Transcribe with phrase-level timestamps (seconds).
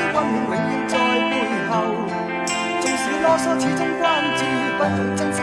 [0.00, 0.94] 温暖永远在
[1.30, 1.32] 背
[1.68, 1.72] 后，
[2.80, 4.04] 纵使啰嗦始终关
[4.36, 4.40] 注，
[4.78, 5.35] 不懂珍惜。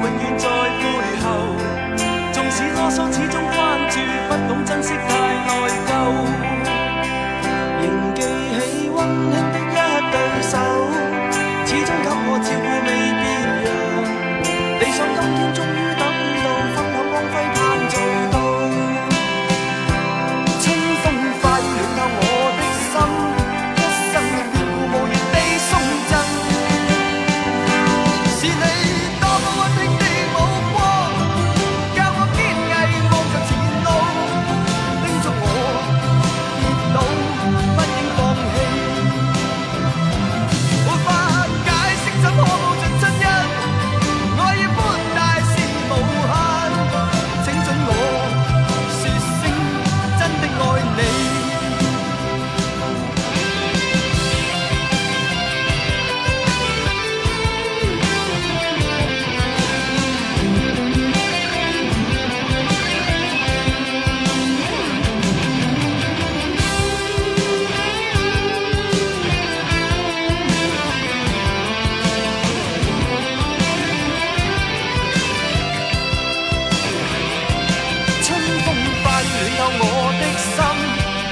[0.00, 0.84] 永远在背
[1.22, 1.26] 后。
[2.32, 5.08] 纵使啰嗦，始终关注，不懂珍惜太
[5.44, 5.50] 内
[5.84, 5.87] 疚。
[79.58, 79.82] 透我
[80.20, 80.56] 的心，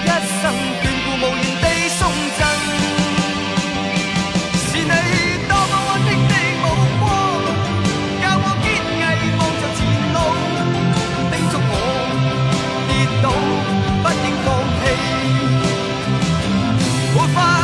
[0.03, 0.09] 一
[0.43, 0.43] 生
[0.83, 1.65] 眷顾无言地
[1.95, 2.01] 送
[2.37, 2.41] 赠。
[4.67, 4.93] 是你
[5.47, 6.65] 多么温馨的目
[6.99, 7.03] 光，
[8.21, 8.67] 教我坚
[8.99, 9.03] 毅
[9.39, 9.79] 望着前
[10.13, 10.17] 路，
[11.31, 11.73] 叮嘱我
[12.89, 12.91] 跌
[13.23, 13.25] 倒
[14.03, 14.47] 不应放
[14.83, 14.85] 弃。
[17.15, 17.56] 没。